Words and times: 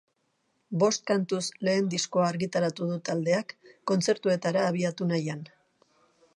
Bost 0.83 1.03
kantuz 1.11 1.41
lehen 1.67 1.91
diskoa 1.91 2.25
argitaratu 2.29 2.89
du 2.93 2.97
taldeak 3.11 3.55
kontzertuetara 3.93 4.67
abiatu 4.73 5.11
nahian. 5.15 5.49